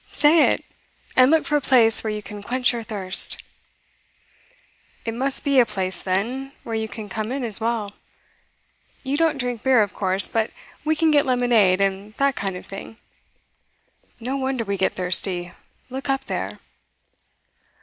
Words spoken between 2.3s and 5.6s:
quench your thirst.' 'It must be